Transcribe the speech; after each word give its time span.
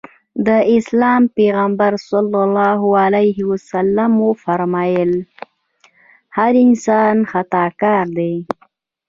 د 0.47 0.49
اسلام 0.77 1.21
پيغمبر 1.37 1.91
ص 2.07 2.09
وفرمایل 4.27 5.11
هر 6.37 6.53
انسان 6.65 7.15
خطاکار 7.31 8.05
دی. 8.17 8.33